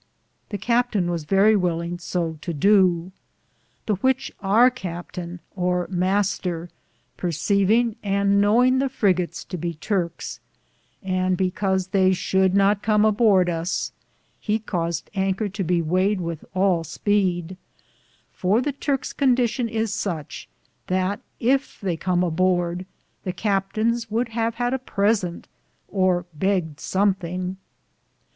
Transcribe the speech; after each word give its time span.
The 0.49 0.57
captaine 0.57 1.11
was 1.11 1.25
verrie 1.25 1.55
willinge 1.55 2.01
so 2.01 2.39
to 2.41 2.53
dow, 2.55 3.11
The 3.85 3.97
which 4.01 4.31
our 4.39 4.71
captaine, 4.71 5.41
or 5.55 5.85
Mr., 5.89 6.69
persavinge, 7.19 7.97
and 8.01 8.41
knowing 8.41 8.79
the 8.79 8.89
frigotes 8.89 9.47
to 9.47 9.57
be 9.59 9.75
Turkes, 9.75 10.39
and 11.03 11.37
because 11.37 11.89
theye 11.89 12.15
should 12.15 12.55
not 12.55 12.81
come 12.81 13.05
a 13.05 13.11
borde 13.11 13.47
us, 13.47 13.91
he 14.39 14.57
caused 14.57 15.11
Anker 15.13 15.47
to 15.49 15.63
be 15.63 15.83
wayed 15.83 16.19
with 16.19 16.45
all 16.55 16.83
speede; 16.83 17.55
for 18.33 18.59
the 18.59 18.71
Turk's 18.71 19.13
condi 19.13 19.47
tion 19.47 19.69
is 19.69 19.91
suche 19.93 20.47
that, 20.87 21.21
yf 21.39 21.79
they 21.79 21.95
come 21.95 22.23
a 22.23 22.31
borde, 22.31 22.87
the 23.23 23.33
captaines 23.33 24.09
would 24.09 24.29
have 24.29 24.55
had 24.55 24.73
a 24.73 24.79
presente, 24.79 25.45
or 25.87 26.25
have 26.33 26.39
beged 26.51 26.77
somthinge. 26.77 27.57